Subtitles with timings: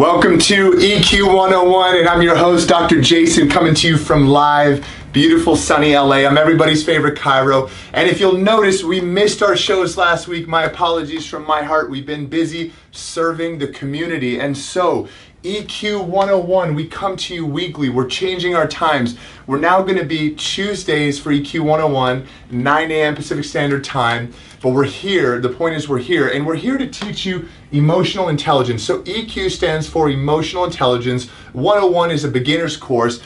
[0.00, 3.02] Welcome to EQ 101, and I'm your host, Dr.
[3.02, 6.24] Jason, coming to you from live, beautiful, sunny LA.
[6.24, 7.70] I'm everybody's favorite chiro.
[7.92, 10.48] And if you'll notice, we missed our shows last week.
[10.48, 11.90] My apologies from my heart.
[11.90, 14.40] We've been busy serving the community.
[14.40, 15.06] And so,
[15.42, 17.88] EQ 101, we come to you weekly.
[17.88, 19.16] We're changing our times.
[19.46, 23.14] We're now going to be Tuesdays for EQ 101, 9 a.m.
[23.14, 24.34] Pacific Standard Time.
[24.60, 28.28] But we're here, the point is, we're here, and we're here to teach you emotional
[28.28, 28.82] intelligence.
[28.82, 31.30] So, EQ stands for Emotional Intelligence.
[31.54, 33.22] 101 is a beginner's course.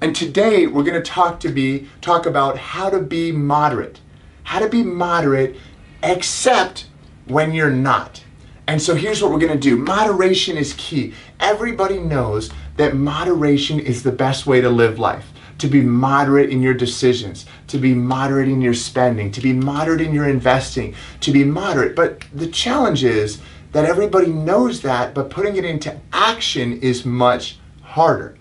[0.00, 4.00] And today we're going to talk to be talk about how to be moderate.
[4.44, 5.56] How to be moderate
[6.02, 6.86] except
[7.26, 8.24] when you're not.
[8.68, 9.78] And so here's what we're going to do.
[9.78, 11.14] Moderation is key.
[11.40, 15.32] Everybody knows that moderation is the best way to live life.
[15.60, 20.02] To be moderate in your decisions, to be moderate in your spending, to be moderate
[20.02, 21.96] in your investing, to be moderate.
[21.96, 23.40] But the challenge is
[23.72, 28.36] that everybody knows that, but putting it into action is much harder.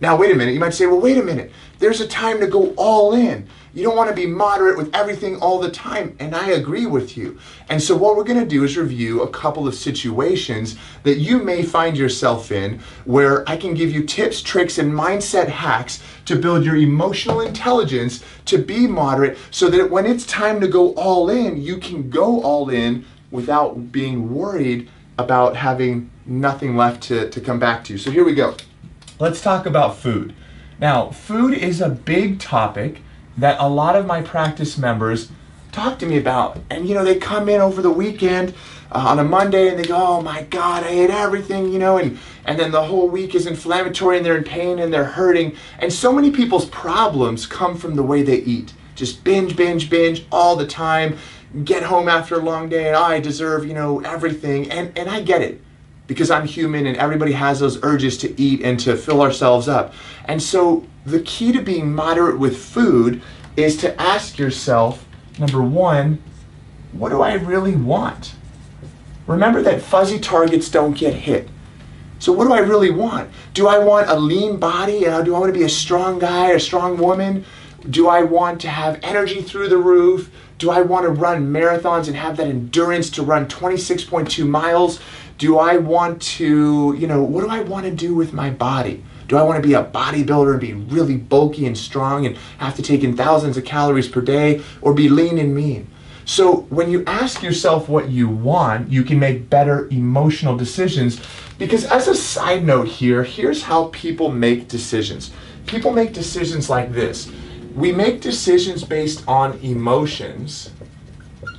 [0.00, 0.54] Now, wait a minute.
[0.54, 1.52] You might say, well, wait a minute.
[1.78, 3.48] There's a time to go all in.
[3.74, 6.14] You don't want to be moderate with everything all the time.
[6.18, 7.38] And I agree with you.
[7.70, 11.42] And so, what we're going to do is review a couple of situations that you
[11.42, 16.36] may find yourself in where I can give you tips, tricks, and mindset hacks to
[16.36, 21.30] build your emotional intelligence to be moderate so that when it's time to go all
[21.30, 27.40] in, you can go all in without being worried about having nothing left to, to
[27.40, 27.96] come back to.
[27.96, 28.54] So, here we go.
[29.18, 30.34] Let's talk about food.
[30.78, 33.00] Now, food is a big topic
[33.36, 35.30] that a lot of my practice members
[35.70, 36.58] talk to me about.
[36.70, 38.54] And you know, they come in over the weekend
[38.90, 41.98] uh, on a Monday and they go, "Oh my god, I ate everything," you know,
[41.98, 45.56] and and then the whole week is inflammatory and they're in pain and they're hurting.
[45.78, 48.74] And so many people's problems come from the way they eat.
[48.94, 51.16] Just binge, binge, binge all the time.
[51.64, 54.70] Get home after a long day and oh, I deserve, you know, everything.
[54.70, 55.60] And and I get it
[56.06, 59.94] because I'm human and everybody has those urges to eat and to fill ourselves up.
[60.26, 63.22] And so the key to being moderate with food
[63.56, 65.06] is to ask yourself
[65.38, 66.22] number one,
[66.92, 68.34] what do I really want?
[69.26, 71.48] Remember that fuzzy targets don't get hit.
[72.18, 73.30] So, what do I really want?
[73.52, 75.00] Do I want a lean body?
[75.00, 77.44] Do I want to be a strong guy, a strong woman?
[77.90, 80.30] Do I want to have energy through the roof?
[80.58, 85.00] Do I want to run marathons and have that endurance to run 26.2 miles?
[85.38, 89.04] Do I want to, you know, what do I want to do with my body?
[89.28, 92.76] Do I want to be a bodybuilder and be really bulky and strong and have
[92.76, 95.88] to take in thousands of calories per day or be lean and mean?
[96.24, 101.20] So when you ask yourself what you want, you can make better emotional decisions.
[101.58, 105.30] Because as a side note here, here's how people make decisions.
[105.66, 107.30] People make decisions like this.
[107.74, 110.70] We make decisions based on emotions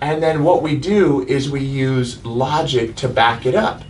[0.03, 3.83] and then what we do is we use logic to back it up.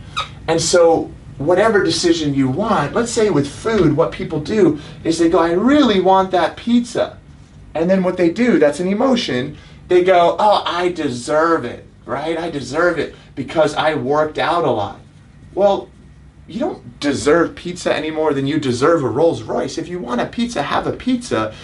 [0.48, 5.28] And so, whatever decision you want, let's say with food, what people do is they
[5.28, 7.18] go, I really want that pizza.
[7.74, 9.58] And then what they do, that's an emotion,
[9.88, 12.38] they go, Oh, I deserve it, right?
[12.38, 15.00] I deserve it because I worked out a lot.
[15.56, 15.90] Well,
[16.46, 19.80] you don't deserve pizza any more than you deserve a Rolls Royce.
[19.80, 21.56] If you want a pizza, have a pizza.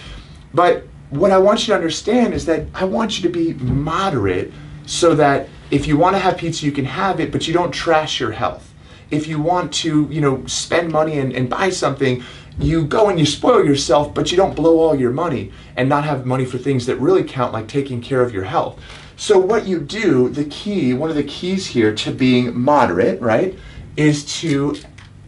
[0.52, 4.52] But what I want you to understand is that I want you to be moderate
[4.86, 7.72] so that if you want to have pizza, you can have it, but you don't
[7.72, 8.72] trash your health.
[9.10, 12.22] If you want to, you know, spend money and, and buy something,
[12.58, 16.04] you go and you spoil yourself, but you don't blow all your money and not
[16.04, 18.80] have money for things that really count, like taking care of your health.
[19.16, 23.58] So, what you do, the key, one of the keys here to being moderate, right,
[23.96, 24.76] is to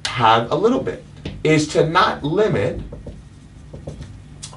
[0.06, 1.04] have a little bit,
[1.44, 2.80] is to not limit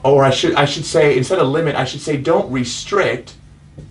[0.05, 3.33] or I should I should say instead of limit, I should say don't restrict,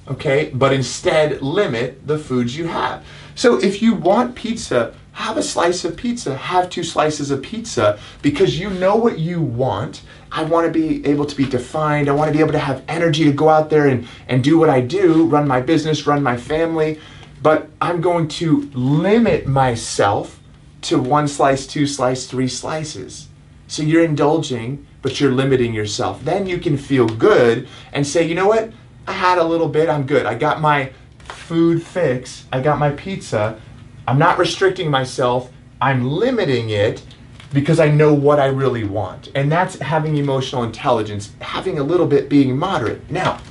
[0.09, 3.05] okay, but instead limit the foods you have.
[3.35, 7.99] So if you want pizza, have a slice of pizza, have two slices of pizza
[8.23, 10.03] because you know what you want.
[10.31, 12.09] I want to be able to be defined.
[12.09, 14.57] I want to be able to have energy to go out there and, and do
[14.57, 17.01] what I do, run my business, run my family.
[17.43, 20.41] But I'm going to limit myself
[20.83, 23.29] to one slice, two slice, three slices.
[23.67, 26.25] So you're indulging but you're limiting yourself.
[26.25, 28.73] Then you can feel good and say, you know what?
[29.07, 30.25] I had a little bit, I'm good.
[30.25, 33.61] I got my food fix, I got my pizza.
[34.09, 37.05] I'm not restricting myself, I'm limiting it
[37.53, 39.31] because I know what I really want.
[39.35, 43.11] And that's having emotional intelligence, having a little bit being moderate.
[43.11, 43.43] Now,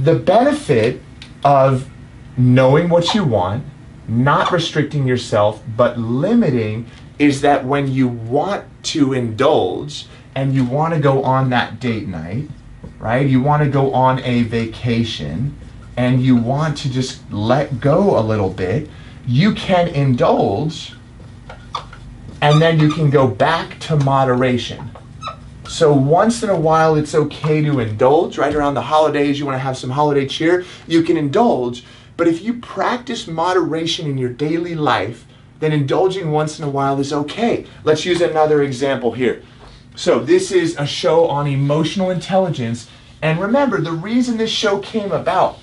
[0.00, 1.00] the benefit
[1.44, 1.88] of
[2.36, 3.64] knowing what you want,
[4.08, 10.94] not restricting yourself, but limiting is that when you want to indulge, and you want
[10.94, 12.48] to go on that date night,
[12.98, 13.26] right?
[13.26, 15.56] You want to go on a vacation
[15.96, 18.88] and you want to just let go a little bit,
[19.26, 20.94] you can indulge
[22.42, 24.90] and then you can go back to moderation.
[25.68, 28.38] So once in a while, it's okay to indulge.
[28.38, 31.84] Right around the holidays, you want to have some holiday cheer, you can indulge.
[32.16, 35.26] But if you practice moderation in your daily life,
[35.60, 37.66] then indulging once in a while is okay.
[37.84, 39.42] Let's use another example here.
[39.96, 42.88] So this is a show on emotional intelligence.
[43.22, 45.58] And remember, the reason this show came about,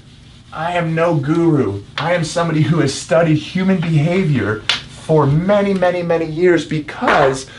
[0.51, 1.83] I am no guru.
[1.97, 4.61] I am somebody who has studied human behavior
[5.07, 7.49] for many, many, many years because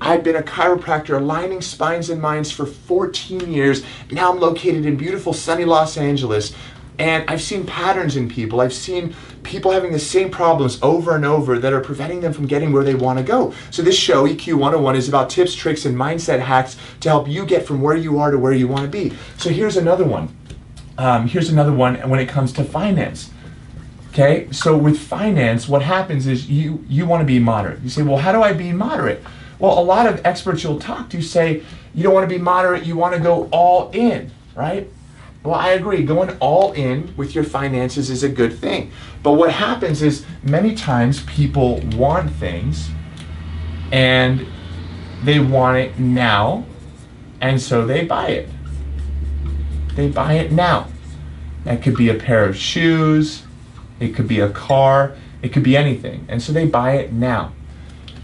[0.00, 3.84] I've been a chiropractor aligning spines and minds for 14 years.
[4.10, 6.54] Now I'm located in beautiful sunny Los Angeles.
[6.98, 8.60] And I've seen patterns in people.
[8.60, 9.14] I've seen
[9.44, 12.82] people having the same problems over and over that are preventing them from getting where
[12.82, 13.54] they want to go.
[13.70, 17.46] So this show, EQ 101, is about tips, tricks, and mindset hacks to help you
[17.46, 19.16] get from where you are to where you want to be.
[19.36, 20.36] So here's another one.
[20.98, 23.30] Um, here's another one when it comes to finance.
[24.08, 27.80] Okay, so with finance, what happens is you you want to be moderate.
[27.82, 29.22] You say, well, how do I be moderate?
[29.60, 31.62] Well, a lot of experts you'll talk to say
[31.94, 34.88] you don't want to be moderate, you want to go all in, right?
[35.48, 36.04] Well, I agree.
[36.04, 38.92] Going all in with your finances is a good thing.
[39.22, 42.90] But what happens is many times people want things
[43.90, 44.46] and
[45.24, 46.66] they want it now,
[47.40, 48.50] and so they buy it.
[49.94, 50.88] They buy it now.
[51.64, 53.44] That could be a pair of shoes,
[54.00, 56.26] it could be a car, it could be anything.
[56.28, 57.54] And so they buy it now.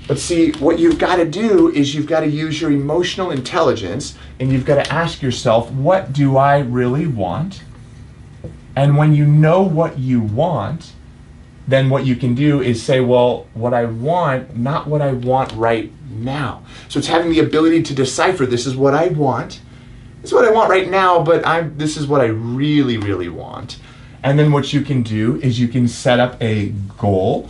[0.07, 4.17] But see, what you've got to do is you've got to use your emotional intelligence
[4.39, 7.63] and you've got to ask yourself, what do I really want?
[8.77, 10.93] And when you know what you want,
[11.67, 15.53] then what you can do is say, well, what I want, not what I want
[15.53, 16.63] right now.
[16.89, 19.61] So it's having the ability to decipher this is what I want.
[20.21, 23.29] This is what I want right now, but I'm this is what I really, really
[23.29, 23.79] want.
[24.23, 26.69] And then what you can do is you can set up a
[26.99, 27.49] goal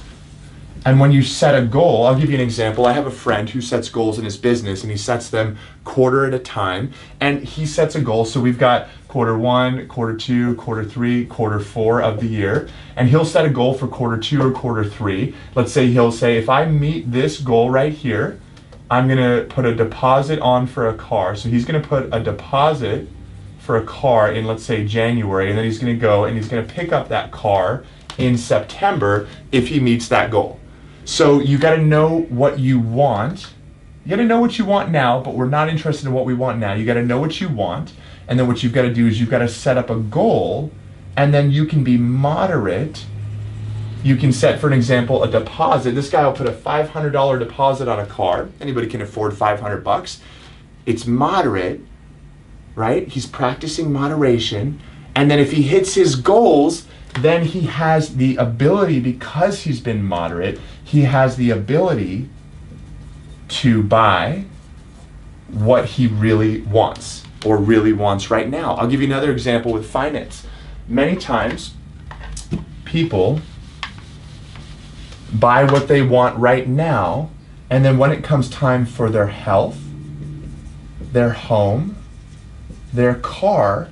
[0.84, 2.84] and when you set a goal, I'll give you an example.
[2.84, 6.26] I have a friend who sets goals in his business and he sets them quarter
[6.26, 6.92] at a time.
[7.20, 8.26] And he sets a goal.
[8.26, 12.68] So we've got quarter one, quarter two, quarter three, quarter four of the year.
[12.96, 15.34] And he'll set a goal for quarter two or quarter three.
[15.54, 18.38] Let's say he'll say, if I meet this goal right here,
[18.90, 21.34] I'm going to put a deposit on for a car.
[21.34, 23.08] So he's going to put a deposit
[23.58, 25.48] for a car in, let's say, January.
[25.48, 27.84] And then he's going to go and he's going to pick up that car
[28.18, 30.60] in September if he meets that goal.
[31.04, 33.52] So you got to know what you want.
[34.04, 36.34] You got to know what you want now, but we're not interested in what we
[36.34, 36.74] want now.
[36.74, 37.92] You got to know what you want.
[38.26, 40.70] And then what you've got to do is you've got to set up a goal
[41.16, 43.04] and then you can be moderate.
[44.02, 45.92] You can set, for an example, a deposit.
[45.92, 48.48] This guy will put a $500 deposit on a car.
[48.60, 50.20] Anybody can afford 500 bucks.
[50.86, 51.80] It's moderate,
[52.74, 53.08] right?
[53.08, 54.80] He's practicing moderation.
[55.14, 60.02] And then if he hits his goals, then he has the ability, because he's been
[60.04, 62.28] moderate, he has the ability
[63.48, 64.44] to buy
[65.48, 68.74] what he really wants or really wants right now.
[68.74, 70.46] I'll give you another example with finance.
[70.88, 71.74] Many times,
[72.84, 73.40] people
[75.32, 77.30] buy what they want right now,
[77.70, 79.78] and then when it comes time for their health,
[81.12, 81.96] their home,
[82.92, 83.88] their car,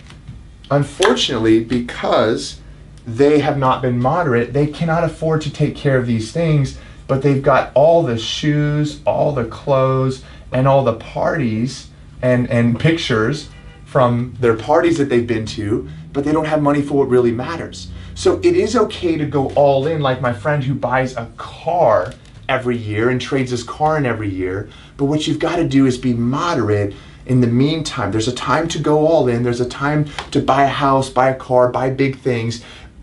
[0.70, 2.60] unfortunately, because
[3.06, 4.52] they have not been moderate.
[4.52, 9.00] They cannot afford to take care of these things, but they've got all the shoes,
[9.04, 10.22] all the clothes,
[10.53, 11.88] and all the parties
[12.20, 13.48] and, and pictures
[13.84, 17.32] from their parties that they've been to, but they don't have money for what really
[17.32, 17.91] matters.
[18.15, 22.15] So it is okay to go all in, like my friend who buys a car
[22.48, 24.69] every year and trades his car in every year.
[24.96, 26.94] But what you've got to do is be moderate
[27.26, 28.12] in the meantime.
[28.12, 31.31] There's a time to go all in, there's a time to buy a house, buy
[31.31, 32.62] a car, buy big things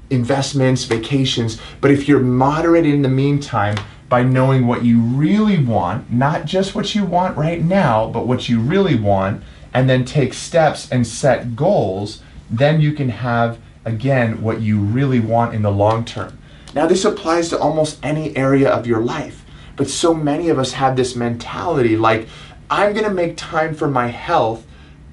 [0.10, 1.60] investments, vacations.
[1.82, 3.76] But if you're moderate in the meantime,
[4.10, 8.50] by knowing what you really want, not just what you want right now, but what
[8.50, 14.42] you really want, and then take steps and set goals, then you can have, again,
[14.42, 16.38] what you really want in the long term.
[16.74, 20.74] Now, this applies to almost any area of your life, but so many of us
[20.74, 22.28] have this mentality like,
[22.72, 24.66] I'm gonna make time for my health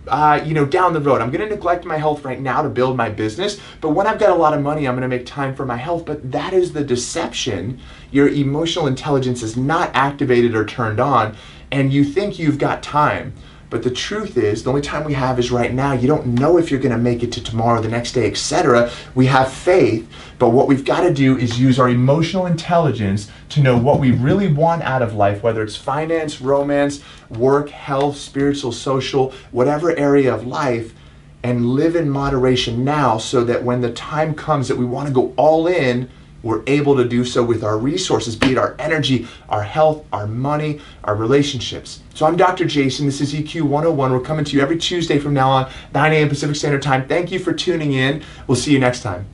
[0.08, 1.20] uh, you know, down the road.
[1.20, 4.18] I'm going to neglect my health right now to build my business, but when I've
[4.18, 6.04] got a lot of money, I'm going to make time for my health.
[6.04, 7.80] But that is the deception.
[8.10, 11.36] Your emotional intelligence is not activated or turned on,
[11.70, 13.34] and you think you've got time.
[13.68, 15.92] But the truth is, the only time we have is right now.
[15.92, 18.90] You don't know if you're going to make it to tomorrow, the next day, etc.
[19.14, 20.08] We have faith,
[20.38, 24.12] but what we've got to do is use our emotional intelligence to know what we
[24.12, 30.32] really want out of life, whether it's finance, romance, work, health, spiritual, social, whatever area
[30.32, 30.94] of life,
[31.42, 35.14] and live in moderation now so that when the time comes that we want to
[35.14, 36.08] go all in,
[36.46, 40.26] we're able to do so with our resources, be it our energy, our health, our
[40.26, 42.00] money, our relationships.
[42.14, 42.64] So I'm Dr.
[42.64, 43.04] Jason.
[43.04, 44.12] This is EQ 101.
[44.12, 46.28] We're coming to you every Tuesday from now on, 9 a.m.
[46.28, 47.06] Pacific Standard Time.
[47.08, 48.22] Thank you for tuning in.
[48.46, 49.26] We'll see you next time.